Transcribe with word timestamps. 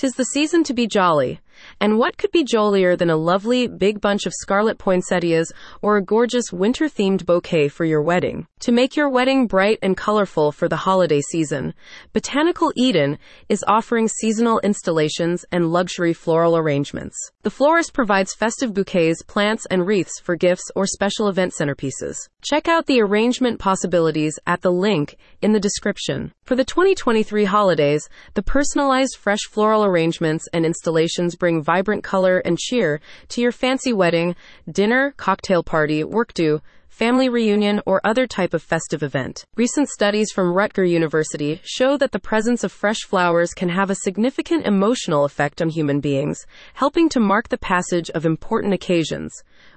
Tis 0.00 0.14
the 0.14 0.24
season 0.24 0.64
to 0.64 0.72
be 0.72 0.86
jolly. 0.86 1.40
And 1.78 1.98
what 1.98 2.16
could 2.16 2.30
be 2.30 2.42
jollier 2.42 2.96
than 2.96 3.10
a 3.10 3.18
lovely 3.18 3.68
big 3.68 4.00
bunch 4.00 4.24
of 4.24 4.32
scarlet 4.32 4.78
poinsettias 4.78 5.52
or 5.82 5.98
a 5.98 6.02
gorgeous 6.02 6.50
winter 6.50 6.86
themed 6.86 7.26
bouquet 7.26 7.68
for 7.68 7.84
your 7.84 8.00
wedding? 8.00 8.46
To 8.60 8.72
make 8.72 8.94
your 8.94 9.08
wedding 9.08 9.46
bright 9.46 9.78
and 9.80 9.96
colorful 9.96 10.52
for 10.52 10.68
the 10.68 10.76
holiday 10.76 11.22
season, 11.22 11.72
Botanical 12.12 12.70
Eden 12.76 13.18
is 13.48 13.64
offering 13.66 14.06
seasonal 14.06 14.60
installations 14.60 15.46
and 15.50 15.72
luxury 15.72 16.12
floral 16.12 16.58
arrangements. 16.58 17.16
The 17.42 17.48
florist 17.48 17.94
provides 17.94 18.34
festive 18.34 18.74
bouquets, 18.74 19.22
plants, 19.22 19.64
and 19.70 19.86
wreaths 19.86 20.20
for 20.22 20.36
gifts 20.36 20.70
or 20.76 20.84
special 20.84 21.26
event 21.28 21.54
centerpieces. 21.58 22.16
Check 22.42 22.68
out 22.68 22.84
the 22.84 23.00
arrangement 23.00 23.58
possibilities 23.58 24.38
at 24.46 24.60
the 24.60 24.70
link 24.70 25.16
in 25.40 25.54
the 25.54 25.60
description. 25.60 26.34
For 26.44 26.54
the 26.54 26.62
2023 26.62 27.46
holidays, 27.46 28.10
the 28.34 28.42
personalized 28.42 29.16
fresh 29.16 29.46
floral 29.50 29.86
arrangements 29.86 30.46
and 30.52 30.66
installations 30.66 31.34
bring 31.34 31.62
vibrant 31.62 32.04
color 32.04 32.40
and 32.40 32.58
cheer 32.58 33.00
to 33.28 33.40
your 33.40 33.52
fancy 33.52 33.94
wedding, 33.94 34.36
dinner, 34.70 35.14
cocktail 35.16 35.62
party, 35.62 36.04
work 36.04 36.34
do, 36.34 36.60
family 37.00 37.30
reunion, 37.30 37.80
or 37.86 37.98
other 38.04 38.26
type 38.26 38.52
of 38.52 38.62
festive 38.62 39.02
event. 39.02 39.42
Recent 39.56 39.88
studies 39.88 40.32
from 40.32 40.52
Rutger 40.52 40.86
University 40.86 41.58
show 41.64 41.96
that 41.96 42.12
the 42.12 42.18
presence 42.18 42.62
of 42.62 42.72
fresh 42.72 43.04
flowers 43.06 43.54
can 43.54 43.70
have 43.70 43.88
a 43.88 43.94
significant 43.94 44.66
emotional 44.66 45.24
effect 45.24 45.62
on 45.62 45.70
human 45.70 46.00
beings, 46.00 46.44
helping 46.74 47.08
to 47.08 47.18
mark 47.18 47.48
the 47.48 47.56
passage 47.56 48.10
of 48.10 48.26
important 48.26 48.74
occasions. 48.74 49.32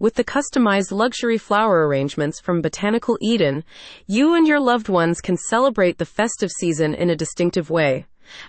With 0.00 0.16
the 0.16 0.24
customized 0.24 0.90
luxury 0.90 1.38
flower 1.38 1.86
arrangements 1.86 2.40
from 2.40 2.60
Botanical 2.60 3.16
Eden, 3.22 3.62
you 4.08 4.34
and 4.34 4.48
your 4.48 4.58
loved 4.58 4.88
ones 4.88 5.20
can 5.20 5.36
celebrate 5.36 5.98
the 5.98 6.04
festive 6.04 6.50
season 6.50 6.94
in 6.94 7.10
a 7.10 7.16
distinctive 7.16 7.70
way. 7.70 8.06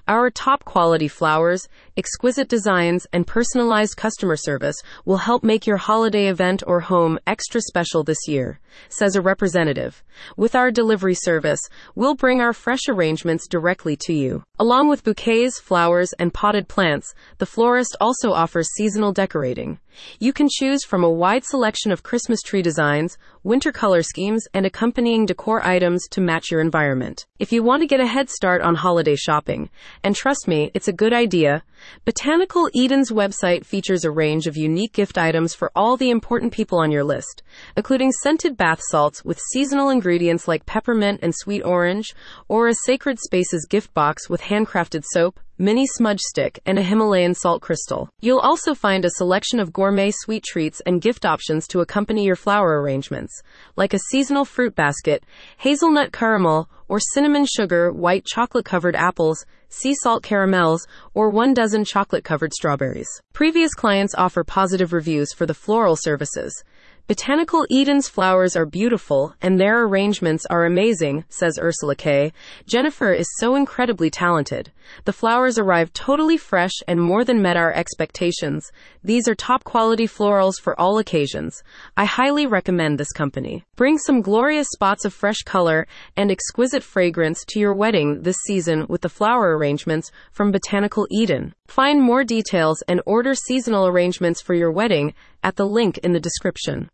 Our 0.07 0.29
top 0.29 0.65
quality 0.65 1.07
flowers, 1.07 1.67
exquisite 1.97 2.47
designs, 2.47 3.07
and 3.13 3.27
personalized 3.27 3.97
customer 3.97 4.35
service 4.35 4.75
will 5.05 5.17
help 5.17 5.43
make 5.43 5.67
your 5.67 5.77
holiday 5.77 6.27
event 6.27 6.63
or 6.67 6.81
home 6.81 7.19
extra 7.27 7.61
special 7.61 8.03
this 8.03 8.27
year, 8.27 8.59
says 8.89 9.15
a 9.15 9.21
representative. 9.21 10.03
With 10.37 10.55
our 10.55 10.71
delivery 10.71 11.15
service, 11.15 11.61
we'll 11.95 12.15
bring 12.15 12.41
our 12.41 12.53
fresh 12.53 12.87
arrangements 12.87 13.47
directly 13.47 13.95
to 14.01 14.13
you. 14.13 14.43
Along 14.59 14.87
with 14.87 15.03
bouquets, 15.03 15.59
flowers, 15.59 16.13
and 16.13 16.33
potted 16.33 16.67
plants, 16.67 17.13
the 17.37 17.45
florist 17.45 17.95
also 17.99 18.31
offers 18.31 18.69
seasonal 18.75 19.11
decorating. 19.11 19.79
You 20.19 20.33
can 20.33 20.47
choose 20.49 20.83
from 20.83 21.03
a 21.03 21.09
wide 21.09 21.45
selection 21.45 21.91
of 21.91 22.03
Christmas 22.03 22.41
tree 22.41 22.61
designs, 22.61 23.17
winter 23.45 23.71
color 23.71 24.01
schemes, 24.01 24.47
and 24.55 24.65
accompanying 24.65 25.27
decor 25.27 25.63
items 25.63 26.07
to 26.09 26.19
match 26.19 26.49
your 26.49 26.59
environment. 26.59 27.27
If 27.37 27.51
you 27.51 27.61
want 27.61 27.83
to 27.83 27.87
get 27.87 27.99
a 27.99 28.07
head 28.07 28.29
start 28.29 28.63
on 28.63 28.73
holiday 28.73 29.15
shopping, 29.15 29.69
and 30.03 30.15
trust 30.15 30.47
me, 30.47 30.71
it's 30.73 30.87
a 30.87 30.93
good 30.93 31.13
idea, 31.13 31.63
Botanical 32.03 32.69
Eden's 32.75 33.11
website 33.11 33.65
features 33.65 34.03
a 34.03 34.11
range 34.11 34.47
of 34.47 34.57
unique 34.57 34.93
gift 34.93 35.17
items 35.17 35.53
for 35.53 35.71
all 35.75 35.97
the 35.97 36.09
important 36.09 36.53
people 36.53 36.79
on 36.79 36.91
your 36.91 37.03
list, 37.03 37.43
including 37.77 38.11
scented 38.11 38.57
bath 38.57 38.81
salts 38.81 39.23
with 39.23 39.39
seasonal 39.51 39.89
ingredients 39.89 40.47
like 40.47 40.65
peppermint 40.65 41.19
and 41.21 41.35
sweet 41.35 41.61
orange, 41.63 42.15
or 42.47 42.67
a 42.67 42.73
Sacred 42.85 43.19
Spaces 43.19 43.67
gift 43.69 43.93
box 43.93 44.29
with 44.29 44.41
handcrafted 44.41 45.03
soap, 45.05 45.39
mini 45.57 45.87
smudge 45.87 46.19
stick, 46.19 46.59
and 46.65 46.77
a 46.77 46.83
Himalayan 46.83 47.33
salt 47.33 47.61
crystal. 47.61 48.09
You'll 48.19 48.39
also 48.39 48.75
find 48.75 49.05
a 49.05 49.09
selection 49.09 49.59
of 49.59 49.71
gourmet 49.71 50.11
sweet 50.11 50.43
treats 50.43 50.81
and 50.85 51.01
gift 51.01 51.25
options 51.25 51.67
to 51.67 51.81
accompany 51.81 52.25
your 52.25 52.35
flower 52.35 52.81
arrangements, 52.81 53.41
like 53.75 53.93
a 53.93 53.99
seasonal 54.09 54.45
fruit 54.45 54.75
basket, 54.75 55.23
hazelnut 55.57 56.11
caramel, 56.11 56.69
or 56.87 56.99
cinnamon 56.99 57.45
sugar 57.45 57.91
white 57.91 58.25
chocolate 58.25 58.65
covered 58.65 58.95
apples, 58.95 59.45
sea 59.69 59.93
salt 59.93 60.23
caramels, 60.23 60.87
or 61.13 61.29
one 61.29 61.53
dozen 61.53 61.83
chocolate 61.85 62.23
covered 62.23 62.53
strawberries. 62.53 63.09
Previous 63.33 63.73
clients 63.73 64.15
offer 64.15 64.43
positive 64.43 64.93
reviews 64.93 65.33
for 65.33 65.45
the 65.45 65.53
floral 65.53 65.95
services. 65.95 66.63
Botanical 67.07 67.67
Eden's 67.69 68.09
flowers 68.09 68.55
are 68.55 68.65
beautiful 68.65 69.35
and 69.39 69.59
their 69.59 69.83
arrangements 69.83 70.43
are 70.47 70.65
amazing, 70.65 71.23
says 71.29 71.59
Ursula 71.61 71.95
Kay. 71.95 72.33
Jennifer 72.65 73.13
is 73.13 73.27
so 73.37 73.53
incredibly 73.53 74.09
talented. 74.09 74.71
The 75.03 75.13
flowers 75.13 75.59
arrived 75.59 75.93
totally 75.93 76.35
fresh 76.37 76.73
and 76.87 76.99
more 76.99 77.23
than 77.23 77.43
met 77.43 77.57
our 77.57 77.71
expectations. 77.73 78.71
These 79.03 79.27
are 79.27 79.35
top 79.35 79.63
quality 79.63 80.07
florals 80.07 80.59
for 80.59 80.79
all 80.79 80.97
occasions. 80.97 81.61
I 81.95 82.05
highly 82.05 82.47
recommend 82.47 82.99
this 82.99 83.11
company. 83.11 83.63
Bring 83.75 83.99
some 83.99 84.21
glorious 84.21 84.69
spots 84.71 85.05
of 85.05 85.13
fresh 85.13 85.43
color 85.45 85.85
and 86.17 86.31
exquisite 86.31 86.81
fragrance 86.81 87.45
to 87.49 87.59
your 87.59 87.75
wedding 87.75 88.23
this 88.23 88.37
season 88.47 88.87
with 88.89 89.01
the 89.01 89.09
flower 89.09 89.55
arrangements 89.55 90.11
from 90.31 90.51
Botanical 90.51 91.05
Eden. 91.11 91.53
Find 91.67 92.01
more 92.01 92.23
details 92.23 92.81
and 92.87 92.99
order 93.05 93.35
seasonal 93.35 93.85
arrangements 93.85 94.41
for 94.41 94.55
your 94.55 94.71
wedding 94.71 95.13
at 95.43 95.55
the 95.55 95.67
link 95.67 95.99
in 95.99 96.11
the 96.11 96.19
description. 96.19 96.83